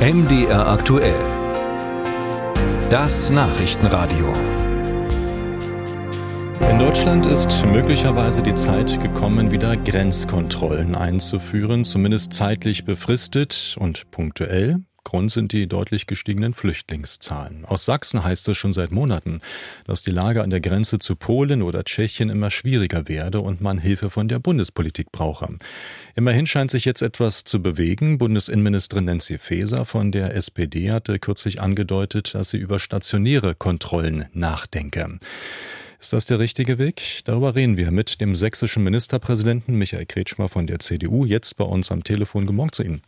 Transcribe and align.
MDR 0.00 0.66
aktuell. 0.66 1.20
Das 2.88 3.28
Nachrichtenradio. 3.28 4.32
In 6.70 6.78
Deutschland 6.78 7.26
ist 7.26 7.66
möglicherweise 7.66 8.42
die 8.42 8.54
Zeit 8.54 8.98
gekommen, 9.02 9.50
wieder 9.50 9.76
Grenzkontrollen 9.76 10.94
einzuführen, 10.94 11.84
zumindest 11.84 12.32
zeitlich 12.32 12.86
befristet 12.86 13.76
und 13.78 14.10
punktuell. 14.10 14.80
Grund 15.04 15.30
sind 15.30 15.52
die 15.52 15.66
deutlich 15.66 16.06
gestiegenen 16.06 16.54
Flüchtlingszahlen. 16.54 17.64
Aus 17.64 17.84
Sachsen 17.84 18.22
heißt 18.22 18.48
es 18.48 18.56
schon 18.56 18.72
seit 18.72 18.90
Monaten, 18.90 19.40
dass 19.84 20.02
die 20.02 20.10
Lage 20.10 20.42
an 20.42 20.50
der 20.50 20.60
Grenze 20.60 20.98
zu 20.98 21.16
Polen 21.16 21.62
oder 21.62 21.84
Tschechien 21.84 22.30
immer 22.30 22.50
schwieriger 22.50 23.08
werde 23.08 23.40
und 23.40 23.60
man 23.60 23.78
Hilfe 23.78 24.10
von 24.10 24.28
der 24.28 24.38
Bundespolitik 24.38 25.12
brauche. 25.12 25.56
Immerhin 26.14 26.46
scheint 26.46 26.70
sich 26.70 26.84
jetzt 26.84 27.02
etwas 27.02 27.44
zu 27.44 27.62
bewegen. 27.62 28.18
Bundesinnenministerin 28.18 29.06
Nancy 29.06 29.38
Faeser 29.38 29.84
von 29.84 30.12
der 30.12 30.34
SPD 30.34 30.90
hatte 30.90 31.18
kürzlich 31.18 31.60
angedeutet, 31.60 32.34
dass 32.34 32.50
sie 32.50 32.58
über 32.58 32.78
stationäre 32.78 33.54
Kontrollen 33.54 34.26
nachdenke. 34.32 35.18
Ist 36.00 36.14
das 36.14 36.24
der 36.24 36.38
richtige 36.38 36.78
Weg? 36.78 37.20
Darüber 37.24 37.54
reden 37.54 37.76
wir 37.76 37.90
mit 37.90 38.22
dem 38.22 38.34
sächsischen 38.34 38.82
Ministerpräsidenten 38.82 39.74
Michael 39.74 40.06
Kretschmer 40.06 40.48
von 40.48 40.66
der 40.66 40.78
CDU, 40.78 41.26
jetzt 41.26 41.58
bei 41.58 41.64
uns 41.64 41.92
am 41.92 42.04
Telefon. 42.04 42.46
Guten 42.46 42.72
zu 42.72 42.82
Ihnen. 42.82 43.02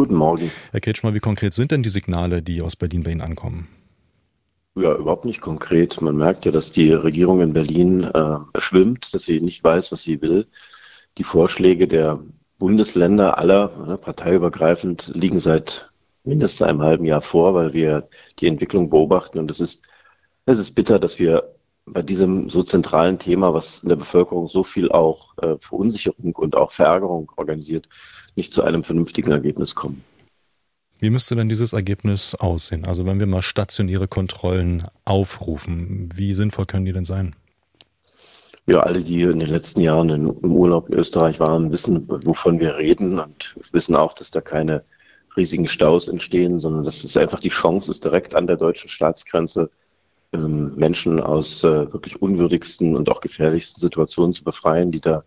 Guten 0.00 0.14
Morgen. 0.14 0.50
Herr 0.70 0.80
Kretschmer, 0.80 1.12
wie 1.12 1.18
konkret 1.18 1.52
sind 1.52 1.72
denn 1.72 1.82
die 1.82 1.90
Signale, 1.90 2.40
die 2.40 2.62
aus 2.62 2.74
Berlin 2.74 3.02
bei 3.02 3.10
Ihnen 3.10 3.20
ankommen? 3.20 3.68
Ja, 4.74 4.94
überhaupt 4.94 5.26
nicht 5.26 5.42
konkret. 5.42 6.00
Man 6.00 6.16
merkt 6.16 6.46
ja, 6.46 6.52
dass 6.52 6.72
die 6.72 6.90
Regierung 6.90 7.42
in 7.42 7.52
Berlin 7.52 8.04
äh, 8.04 8.38
schwimmt, 8.56 9.12
dass 9.12 9.24
sie 9.24 9.42
nicht 9.42 9.62
weiß, 9.62 9.92
was 9.92 10.02
sie 10.02 10.22
will. 10.22 10.46
Die 11.18 11.22
Vorschläge 11.22 11.86
der 11.86 12.18
Bundesländer 12.58 13.36
aller, 13.36 13.72
ne, 13.86 13.98
parteiübergreifend, 13.98 15.12
liegen 15.14 15.38
seit 15.38 15.90
mindestens 16.24 16.62
einem 16.62 16.80
halben 16.80 17.04
Jahr 17.04 17.20
vor, 17.20 17.52
weil 17.52 17.74
wir 17.74 18.08
die 18.38 18.46
Entwicklung 18.46 18.88
beobachten. 18.88 19.38
Und 19.38 19.50
es 19.50 19.60
ist, 19.60 19.82
es 20.46 20.58
ist 20.58 20.74
bitter, 20.74 20.98
dass 20.98 21.18
wir 21.18 21.44
bei 21.84 22.00
diesem 22.00 22.48
so 22.48 22.62
zentralen 22.62 23.18
Thema, 23.18 23.52
was 23.52 23.80
in 23.80 23.90
der 23.90 23.96
Bevölkerung 23.96 24.48
so 24.48 24.64
viel 24.64 24.90
auch 24.90 25.36
äh, 25.42 25.56
Verunsicherung 25.60 26.34
und 26.36 26.56
auch 26.56 26.72
Verärgerung 26.72 27.30
organisiert, 27.36 27.86
nicht 28.36 28.52
zu 28.52 28.62
einem 28.62 28.82
vernünftigen 28.82 29.30
Ergebnis 29.30 29.74
kommen. 29.74 30.04
Wie 30.98 31.10
müsste 31.10 31.34
denn 31.34 31.48
dieses 31.48 31.72
Ergebnis 31.72 32.34
aussehen? 32.34 32.84
Also 32.84 33.06
wenn 33.06 33.18
wir 33.20 33.26
mal 33.26 33.40
stationäre 33.40 34.06
Kontrollen 34.06 34.86
aufrufen, 35.06 36.10
wie 36.14 36.34
sinnvoll 36.34 36.66
können 36.66 36.84
die 36.84 36.92
denn 36.92 37.06
sein? 37.06 37.34
Ja, 38.66 38.80
alle, 38.80 39.00
die 39.00 39.22
in 39.22 39.38
den 39.38 39.48
letzten 39.48 39.80
Jahren 39.80 40.10
im 40.10 40.52
Urlaub 40.52 40.90
in 40.90 40.94
Österreich 40.94 41.40
waren, 41.40 41.72
wissen, 41.72 42.06
wovon 42.08 42.60
wir 42.60 42.76
reden 42.76 43.18
und 43.18 43.56
wissen 43.72 43.96
auch, 43.96 44.12
dass 44.12 44.30
da 44.30 44.42
keine 44.42 44.84
riesigen 45.36 45.66
Staus 45.66 46.08
entstehen, 46.08 46.60
sondern 46.60 46.84
dass 46.84 47.02
es 47.02 47.16
einfach 47.16 47.40
die 47.40 47.48
Chance 47.48 47.90
ist, 47.90 48.04
direkt 48.04 48.34
an 48.34 48.46
der 48.46 48.56
deutschen 48.56 48.90
Staatsgrenze 48.90 49.70
ähm, 50.32 50.74
Menschen 50.76 51.18
aus 51.18 51.64
äh, 51.64 51.92
wirklich 51.92 52.20
unwürdigsten 52.20 52.94
und 52.94 53.08
auch 53.08 53.20
gefährlichsten 53.20 53.80
Situationen 53.80 54.34
zu 54.34 54.44
befreien, 54.44 54.92
die 54.92 55.00
da 55.00 55.24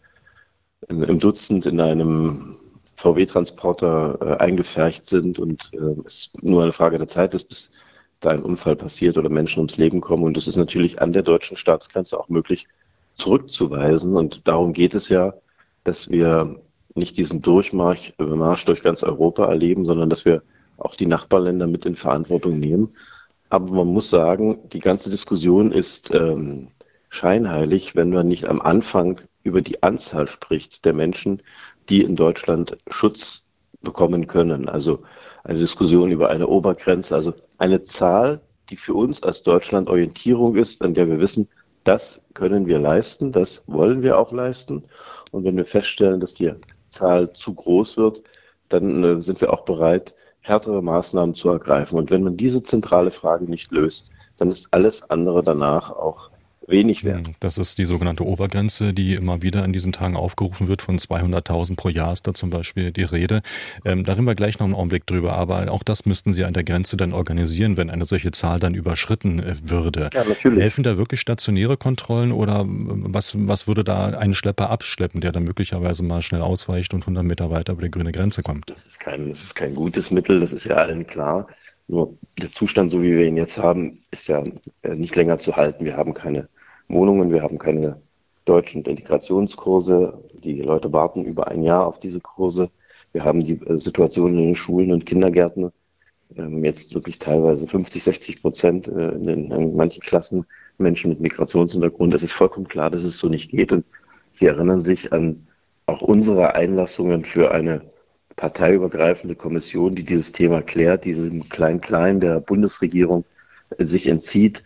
im 0.90 1.20
Dutzend 1.20 1.66
in 1.66 1.80
einem 1.80 2.53
VW-Transporter 2.96 4.18
äh, 4.22 4.44
eingefärcht 4.44 5.06
sind 5.06 5.40
und 5.40 5.72
äh, 5.74 6.02
es 6.06 6.32
nur 6.42 6.64
eine 6.64 6.72
Frage 6.72 6.98
der 6.98 7.08
Zeit 7.08 7.34
ist, 7.34 7.50
bis 7.50 7.72
da 8.20 8.30
ein 8.30 8.44
Unfall 8.44 8.76
passiert 8.76 9.18
oder 9.18 9.30
Menschen 9.30 9.60
ums 9.60 9.78
Leben 9.78 10.02
kommen. 10.02 10.24
Und 10.24 10.38
es 10.38 10.48
ist 10.48 10.56
natürlich 10.56 11.02
an 11.02 11.14
der 11.14 11.24
deutschen 11.24 11.58
Staatsgrenze 11.58 12.20
auch 12.20 12.30
möglich, 12.30 12.68
zurückzuweisen. 13.16 14.16
Und 14.16 14.48
darum 14.48 14.74
geht 14.74 14.94
es 14.94 15.10
ja, 15.10 15.34
dass 15.84 16.10
wir 16.10 16.60
nicht 16.96 17.18
diesen 17.18 17.42
Durchmarsch 17.42 18.14
äh, 18.20 18.24
Marsch 18.24 18.66
durch 18.66 18.82
ganz 18.82 19.04
Europa 19.04 19.46
erleben, 19.46 19.86
sondern 19.86 20.10
dass 20.10 20.26
wir 20.26 20.42
auch 20.78 20.96
die 20.96 21.06
Nachbarländer 21.06 21.68
mit 21.68 21.86
in 21.86 21.96
Verantwortung 21.96 22.60
nehmen. 22.60 22.96
Aber 23.50 23.72
man 23.72 23.88
muss 23.88 24.10
sagen, 24.10 24.60
die 24.70 24.80
ganze 24.80 25.10
Diskussion 25.10 25.72
ist 25.72 26.14
ähm, 26.14 26.70
scheinheilig, 27.10 27.96
wenn 27.96 28.10
man 28.10 28.28
nicht 28.28 28.46
am 28.46 28.62
Anfang 28.62 29.22
über 29.44 29.62
die 29.62 29.84
Anzahl 29.84 30.28
spricht 30.28 30.86
der 30.86 30.94
Menschen, 30.94 31.44
die 31.90 32.02
in 32.02 32.16
Deutschland 32.16 32.78
Schutz 32.90 33.44
bekommen 33.82 34.28
können. 34.28 34.70
Also 34.70 35.04
eine 35.44 35.60
Diskussion 35.60 36.12
über 36.12 36.30
eine 36.30 36.48
Obergrenze, 36.48 37.16
also 37.16 37.34
eine 37.58 37.82
Zahl, 37.84 38.42
die 38.70 38.78
für 38.78 38.94
uns 38.94 39.22
als 39.24 39.44
Deutschland 39.44 39.90
Orientierung 39.90 40.56
ist, 40.56 40.82
an 40.82 40.94
der 40.94 41.08
wir 41.08 41.20
wissen, 41.20 41.50
das 41.84 42.24
können 42.34 42.66
wir 42.66 42.80
leisten, 42.80 43.32
das 43.34 43.64
wollen 43.68 44.02
wir 44.02 44.18
auch 44.18 44.32
leisten. 44.32 44.84
Und 45.32 45.44
wenn 45.44 45.58
wir 45.58 45.66
feststellen, 45.66 46.22
dass 46.22 46.34
die 46.34 46.54
Zahl 46.90 47.34
zu 47.34 47.54
groß 47.54 47.98
wird, 47.98 48.24
dann 48.70 49.04
äh, 49.04 49.22
sind 49.22 49.42
wir 49.42 49.52
auch 49.52 49.66
bereit, 49.66 50.16
härtere 50.40 50.82
Maßnahmen 50.82 51.36
zu 51.36 51.50
ergreifen. 51.50 51.98
Und 51.98 52.10
wenn 52.12 52.24
man 52.24 52.38
diese 52.38 52.64
zentrale 52.64 53.12
Frage 53.12 53.46
nicht 53.46 53.72
löst, 53.72 54.12
dann 54.38 54.50
ist 54.50 54.68
alles 54.72 55.10
andere 55.10 55.44
danach 55.44 55.92
auch 55.92 56.30
wenig 56.68 57.04
wert. 57.04 57.28
Hm, 57.28 57.36
das 57.40 57.58
ist 57.58 57.78
die 57.78 57.86
sogenannte 57.86 58.26
Obergrenze, 58.26 58.94
die 58.94 59.16
immer 59.16 59.42
wieder 59.42 59.66
in 59.66 59.74
diesen 59.74 59.92
Tagen 59.92 60.16
aufgerufen 60.16 60.68
wird. 60.68 60.82
Von 60.82 60.98
200.000 60.98 61.76
pro 61.76 61.90
Jahr 61.90 62.14
ist 62.14 62.28
da 62.28 62.34
zum 62.34 62.50
Beispiel 62.50 62.92
die 62.92 63.04
Rede. 63.04 63.42
Ähm, 63.86 64.04
da 64.04 64.14
reden 64.14 64.26
wir 64.26 64.36
gleich 64.36 64.60
noch 64.60 64.66
einen 64.66 64.76
Augenblick 64.76 65.06
drüber. 65.06 65.34
Aber 65.34 65.70
auch 65.72 65.84
das 65.84 66.06
müssten 66.06 66.32
Sie 66.32 66.44
an 66.46 66.54
der 66.54 66.64
Grenze 66.64 66.98
dann 66.98 67.14
organisieren, 67.14 67.78
wenn 67.78 67.90
eine 67.90 68.06
solche 68.06 68.32
Zahl 68.32 68.60
dann 68.60 68.76
überschritten 68.76 69.40
äh, 69.40 69.56
würde. 69.64 70.10
Ja, 70.14 70.24
natürlich. 70.24 70.62
Helfen 70.62 70.84
da 70.84 70.98
wirklich 70.98 71.20
stationäre 71.20 71.78
Kontrollen 71.78 72.32
oder 72.32 72.62
ähm, 72.62 73.06
was, 73.10 73.34
was 73.38 73.68
würde 73.68 73.84
da 73.84 74.06
einen 74.08 74.34
Schlepper 74.34 74.70
abschleppen, 74.70 75.22
der 75.22 75.32
dann 75.32 75.44
möglicherweise 75.44 76.04
mal 76.04 76.22
schnell 76.22 76.42
ausweicht 76.42 76.94
und 76.94 77.02
100 77.02 77.24
Meter 77.24 77.50
weiter 77.50 77.74
über 77.74 77.84
die 77.84 77.92
grüne 77.92 78.12
Grenze 78.12 78.44
kommt? 78.44 78.70
Das 78.70 78.86
ist 78.86 79.00
kein, 79.00 79.30
das 79.30 79.44
ist 79.44 79.56
kein 79.56 79.76
gutes 79.76 80.12
Mittel, 80.12 80.40
das 80.40 80.54
ist 80.54 80.66
ja 80.66 80.76
allen 80.76 81.06
klar. 81.06 81.48
Nur 81.88 82.18
der 82.42 82.52
Zustand, 82.52 82.92
so 82.92 83.02
wie 83.02 83.12
wir 83.12 83.26
ihn 83.26 83.36
jetzt 83.38 83.58
haben, 83.58 84.00
ist 84.12 84.30
ja 84.30 84.44
äh, 84.84 84.96
nicht 84.96 85.16
länger 85.16 85.40
zu 85.40 85.56
halten. 85.56 85.84
Wir 85.84 85.98
haben 85.98 86.14
keine 86.14 86.48
Wohnungen, 86.88 87.32
wir 87.32 87.42
haben 87.42 87.58
keine 87.58 88.02
deutschen 88.46 88.84
Integrationskurse. 88.84 90.22
Die 90.44 90.62
Leute 90.62 90.92
warten 90.92 91.24
über 91.24 91.48
ein 91.48 91.64
Jahr 91.64 91.88
auf 91.88 92.00
diese 92.00 92.20
Kurse. 92.20 92.70
Wir 93.12 93.24
haben 93.24 93.44
die 93.44 93.62
äh, 93.66 93.78
Situation 93.78 94.38
in 94.38 94.46
den 94.46 94.56
Schulen 94.56 94.92
und 94.92 95.06
Kindergärten 95.06 95.72
ähm, 96.36 96.64
jetzt 96.64 96.94
wirklich 96.94 97.20
teilweise 97.20 97.68
50, 97.68 98.04
60 98.04 98.42
Prozent 98.42 98.88
äh, 98.88 99.10
in, 99.12 99.52
in 99.52 99.76
manchen 99.76 100.02
Klassen 100.02 100.46
Menschen 100.78 101.10
mit 101.10 101.22
Migrationshintergrund. 101.22 102.14
Es 102.14 102.24
ist 102.24 102.34
vollkommen 102.34 102.68
klar, 102.68 102.90
dass 102.90 103.04
es 103.04 103.18
so 103.18 103.30
nicht 103.30 103.52
geht. 103.52 103.72
Und 103.72 103.86
Sie 104.32 104.48
erinnern 104.48 104.82
sich 104.82 105.14
an 105.14 105.48
auch 105.86 106.02
unsere 106.02 106.56
Einlassungen 106.56 107.24
für 107.24 107.52
eine 107.52 107.82
parteiübergreifende 108.36 109.36
Kommission, 109.36 109.94
die 109.94 110.04
dieses 110.04 110.32
Thema 110.32 110.62
klärt, 110.62 111.06
diesem 111.06 111.48
Klein-Klein 111.50 112.20
der 112.20 112.40
Bundesregierung 112.40 113.26
äh, 113.78 113.86
sich 113.86 114.08
entzieht. 114.08 114.64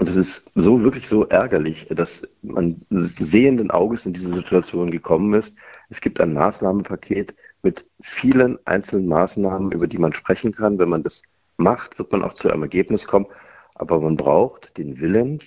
Und 0.00 0.08
es 0.08 0.16
ist 0.16 0.50
so 0.54 0.82
wirklich 0.82 1.06
so 1.06 1.26
ärgerlich, 1.26 1.86
dass 1.90 2.26
man 2.40 2.80
sehenden 2.88 3.70
Auges 3.70 4.06
in 4.06 4.14
diese 4.14 4.32
Situation 4.32 4.90
gekommen 4.90 5.34
ist. 5.34 5.58
Es 5.90 6.00
gibt 6.00 6.22
ein 6.22 6.32
Maßnahmenpaket 6.32 7.36
mit 7.62 7.84
vielen 8.00 8.58
einzelnen 8.66 9.08
Maßnahmen, 9.08 9.72
über 9.72 9.86
die 9.86 9.98
man 9.98 10.14
sprechen 10.14 10.52
kann. 10.52 10.78
Wenn 10.78 10.88
man 10.88 11.02
das 11.02 11.22
macht, 11.58 11.98
wird 11.98 12.12
man 12.12 12.22
auch 12.22 12.32
zu 12.32 12.50
einem 12.50 12.62
Ergebnis 12.62 13.06
kommen. 13.06 13.26
Aber 13.74 14.00
man 14.00 14.16
braucht 14.16 14.78
den 14.78 15.02
Willen, 15.02 15.40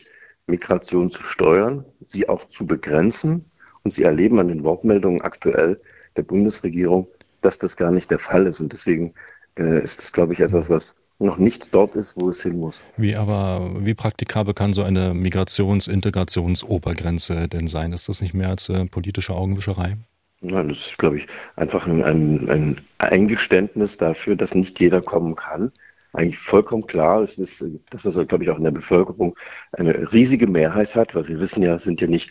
Migration 0.45 1.09
zu 1.09 1.23
steuern, 1.23 1.83
sie 2.05 2.29
auch 2.29 2.47
zu 2.47 2.67
begrenzen. 2.67 3.49
Und 3.81 3.89
Sie 3.89 4.03
erleben 4.03 4.37
an 4.37 4.49
den 4.49 4.63
Wortmeldungen 4.63 5.23
aktuell 5.23 5.81
der 6.15 6.23
Bundesregierung, 6.23 7.07
dass 7.41 7.57
das 7.57 7.75
gar 7.75 7.89
nicht 7.89 8.11
der 8.11 8.19
Fall 8.19 8.45
ist. 8.45 8.59
Und 8.59 8.71
deswegen 8.71 9.15
äh, 9.57 9.83
ist 9.83 9.97
das, 9.97 10.13
glaube 10.13 10.33
ich, 10.33 10.41
etwas, 10.41 10.69
was 10.69 10.95
noch 11.19 11.37
nicht 11.37 11.73
dort 11.73 11.95
ist, 11.95 12.15
wo 12.17 12.29
es 12.29 12.43
hin 12.43 12.59
muss. 12.59 12.83
Wie 12.97 13.15
aber, 13.15 13.71
wie 13.79 13.93
praktikabel 13.93 14.53
kann 14.53 14.73
so 14.73 14.83
eine 14.83 15.13
Migrations-Integrations-Obergrenze 15.13 17.47
denn 17.47 17.67
sein? 17.67 17.93
Ist 17.93 18.09
das 18.09 18.19
nicht 18.21 18.33
mehr 18.33 18.49
als 18.49 18.67
äh, 18.69 18.83
politische 18.85 19.33
Augenwischerei? 19.33 19.95
Nein, 20.41 20.67
das 20.67 20.87
ist, 20.87 20.97
glaube 20.97 21.19
ich, 21.19 21.27
einfach 21.55 21.87
ein, 21.87 22.03
ein, 22.03 22.49
ein, 22.49 22.81
Eingeständnis 22.97 23.95
dafür, 23.97 24.35
dass 24.35 24.55
nicht 24.55 24.77
jeder 24.79 25.01
kommen 25.01 25.35
kann. 25.35 25.71
Eigentlich 26.11 26.37
vollkommen 26.37 26.85
klar, 26.85 27.21
das 27.21 27.37
ist 27.37 27.63
das, 27.89 28.03
was, 28.05 28.15
glaube 28.27 28.43
ich, 28.43 28.49
auch 28.49 28.57
in 28.57 28.65
der 28.65 28.71
Bevölkerung 28.71 29.37
eine 29.71 30.11
riesige 30.11 30.47
Mehrheit 30.47 30.93
hat, 30.95 31.15
weil 31.15 31.25
wir 31.27 31.39
wissen 31.39 31.63
ja, 31.63 31.75
es 31.75 31.83
sind 31.83 32.01
ja 32.01 32.07
nicht 32.07 32.29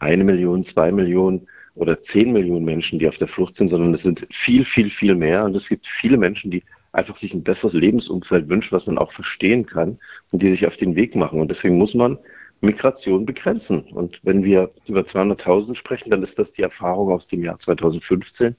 eine 0.00 0.24
Million, 0.24 0.64
zwei 0.64 0.90
Millionen 0.90 1.46
oder 1.74 2.00
zehn 2.00 2.32
Millionen 2.32 2.64
Menschen, 2.64 2.98
die 2.98 3.08
auf 3.08 3.18
der 3.18 3.28
Flucht 3.28 3.56
sind, 3.56 3.68
sondern 3.68 3.94
es 3.94 4.02
sind 4.02 4.26
viel, 4.30 4.64
viel, 4.64 4.90
viel 4.90 5.14
mehr. 5.14 5.44
Und 5.44 5.56
es 5.56 5.68
gibt 5.68 5.86
viele 5.86 6.16
Menschen, 6.16 6.50
die 6.50 6.62
einfach 6.92 7.16
sich 7.16 7.34
ein 7.34 7.42
besseres 7.42 7.72
Lebensumfeld 7.72 8.48
wünschen, 8.48 8.72
was 8.72 8.86
man 8.86 8.98
auch 8.98 9.12
verstehen 9.12 9.66
kann 9.66 9.98
und 10.30 10.42
die 10.42 10.50
sich 10.50 10.66
auf 10.66 10.76
den 10.76 10.94
Weg 10.94 11.16
machen. 11.16 11.40
Und 11.40 11.48
deswegen 11.48 11.78
muss 11.78 11.94
man 11.94 12.18
Migration 12.60 13.26
begrenzen. 13.26 13.82
Und 13.92 14.20
wenn 14.22 14.44
wir 14.44 14.70
über 14.86 15.00
200.000 15.00 15.74
sprechen, 15.74 16.10
dann 16.10 16.22
ist 16.22 16.38
das 16.38 16.52
die 16.52 16.62
Erfahrung 16.62 17.10
aus 17.10 17.26
dem 17.26 17.42
Jahr 17.42 17.58
2015. 17.58 18.56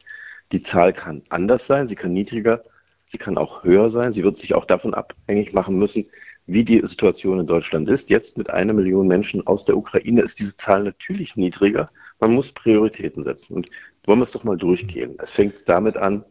Die 0.51 0.62
Zahl 0.62 0.94
kann 0.94 1.21
anders 1.30 1.68
sein, 1.68 1.88
sie 1.88 1.95
kann 1.95 2.12
niedriger, 2.12 2.63
sie 3.06 3.18
kann 3.18 3.38
auch 3.38 3.63
höher 3.63 3.89
sein. 3.89 4.12
Sie 4.12 4.24
wird 4.24 4.38
sich 4.38 4.53
auch 4.56 4.65
davon 4.65 4.94
abhängig 4.94 5.53
machen 5.53 5.79
müssen, 5.79 6.07
wie 6.45 6.65
die 6.65 6.81
Situation 6.83 7.39
in 7.39 7.47
Deutschland 7.47 7.88
ist. 7.88 8.09
Jetzt 8.09 8.38
mit 8.38 8.50
einer 8.50 8.74
Million 8.74 9.07
Menschen 9.07 9.45
aus 9.47 9.63
der 9.63 9.77
Ukraine 9.77 10.21
ist 10.21 10.39
diese 10.39 10.56
Zahl 10.56 10.83
natürlich 10.83 11.36
niedriger. 11.36 11.89
Man 12.24 12.36
muss 12.36 12.54
Prioritäten 12.54 13.22
setzen. 13.22 13.54
Und 13.54 13.70
wollen 14.06 14.20
wir 14.20 14.24
es 14.24 14.31
doch 14.31 14.46
mal 14.46 14.56
durchgehen. 14.56 15.18
Es 15.22 15.30
fängt 15.30 15.68
damit 15.68 15.98
an, 15.98 16.24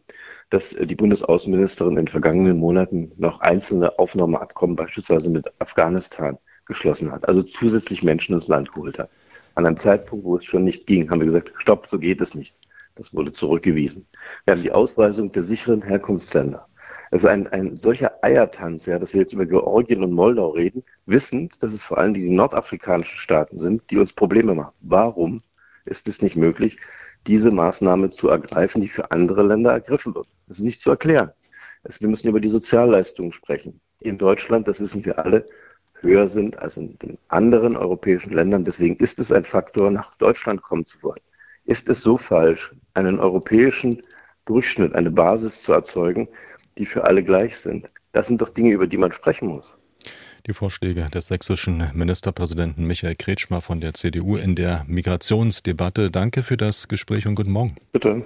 dass 0.49 0.71
die 0.71 0.95
Bundesaußenministerin 0.95 1.91
in 1.91 2.05
den 2.05 2.07
vergangenen 2.07 2.57
Monaten 2.57 3.11
noch 3.17 3.41
einzelne 3.41 3.99
Aufnahmeabkommen 3.99 4.75
beispielsweise 4.75 5.29
mit 5.29 5.53
Afghanistan 5.59 6.39
geschlossen 6.65 7.11
hat, 7.11 7.27
also 7.27 7.43
zusätzlich 7.43 8.01
Menschen 8.01 8.33
ins 8.33 8.47
Land 8.47 8.73
geholt 8.73 8.97
hat. 8.97 9.11
An 9.53 9.67
einem 9.67 9.77
Zeitpunkt, 9.77 10.25
wo 10.25 10.37
es 10.37 10.45
schon 10.45 10.63
nicht 10.63 10.87
ging, 10.87 11.11
haben 11.11 11.19
wir 11.19 11.27
gesagt, 11.27 11.53
stopp, 11.57 11.85
so 11.85 11.99
geht 11.99 12.21
es 12.21 12.33
nicht. 12.33 12.57
Das 12.95 13.13
wurde 13.13 13.31
zurückgewiesen. 13.31 14.07
Wir 14.45 14.55
haben 14.55 14.63
die 14.63 14.71
Ausweisung 14.71 15.31
der 15.31 15.43
sicheren 15.43 15.83
Herkunftsländer. 15.83 16.67
Also 17.11 17.27
ein, 17.27 17.45
ein 17.49 17.75
solcher 17.75 18.13
Eiertanz, 18.23 18.87
ja, 18.87 18.97
dass 18.97 19.13
wir 19.13 19.21
jetzt 19.21 19.33
über 19.33 19.45
Georgien 19.45 20.03
und 20.03 20.13
Moldau 20.13 20.49
reden, 20.49 20.83
wissend, 21.05 21.61
dass 21.61 21.71
es 21.71 21.83
vor 21.83 21.99
allem 21.99 22.15
die 22.15 22.31
nordafrikanischen 22.31 23.19
Staaten 23.19 23.59
sind, 23.59 23.83
die 23.91 23.97
uns 23.97 24.11
Probleme 24.11 24.55
machen. 24.55 24.73
Warum 24.81 25.43
ist 25.85 26.07
es 26.07 26.21
nicht 26.21 26.35
möglich, 26.35 26.77
diese 27.27 27.51
Maßnahme 27.51 28.09
zu 28.09 28.29
ergreifen, 28.29 28.81
die 28.81 28.87
für 28.87 29.11
andere 29.11 29.43
Länder 29.43 29.71
ergriffen 29.71 30.15
wird? 30.15 30.27
Das 30.47 30.57
ist 30.57 30.63
nicht 30.63 30.81
zu 30.81 30.89
erklären. 30.89 31.31
wir 31.83 32.07
müssen 32.07 32.27
über 32.29 32.39
die 32.39 32.49
Sozialleistungen 32.49 33.31
sprechen. 33.31 33.79
In 33.99 34.17
Deutschland, 34.17 34.67
das 34.67 34.79
wissen 34.79 35.05
wir 35.05 35.19
alle, 35.19 35.45
höher 36.03 36.27
sind 36.27 36.59
als 36.59 36.77
in 36.77 36.97
den 36.99 37.17
anderen 37.29 37.75
europäischen 37.77 38.33
Ländern. 38.33 38.63
Deswegen 38.65 38.97
ist 38.97 39.19
es 39.19 39.31
ein 39.31 39.45
Faktor, 39.45 39.89
nach 39.89 40.15
Deutschland 40.15 40.61
kommen 40.61 40.85
zu 40.85 41.01
wollen. 41.01 41.21
Ist 41.65 41.87
es 41.89 42.01
so 42.01 42.17
falsch, 42.17 42.75
einen 42.93 43.19
europäischen 43.19 44.03
Durchschnitt, 44.45 44.93
eine 44.93 45.11
Basis 45.11 45.63
zu 45.63 45.71
erzeugen, 45.71 46.27
die 46.77 46.85
für 46.85 47.05
alle 47.05 47.23
gleich 47.23 47.57
sind? 47.57 47.89
Das 48.11 48.27
sind 48.27 48.41
doch 48.41 48.49
Dinge, 48.49 48.71
über 48.71 48.87
die 48.87 48.97
man 48.97 49.13
sprechen 49.13 49.47
muss. 49.47 49.77
Die 50.45 50.53
Vorschläge 50.53 51.09
des 51.09 51.27
sächsischen 51.27 51.89
Ministerpräsidenten 51.93 52.83
Michael 52.85 53.15
Kretschmer 53.15 53.61
von 53.61 53.79
der 53.79 53.93
CDU 53.93 54.35
in 54.35 54.55
der 54.55 54.83
Migrationsdebatte. 54.87 56.11
Danke 56.11 56.43
für 56.43 56.57
das 56.57 56.89
Gespräch 56.89 57.25
und 57.27 57.35
guten 57.35 57.51
Morgen. 57.51 57.75
Bitte. 57.93 58.25